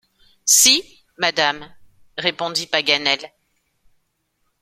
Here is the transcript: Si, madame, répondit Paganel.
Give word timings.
Si, 0.47 1.03
madame, 1.19 1.71
répondit 2.17 2.65
Paganel. 2.65 3.31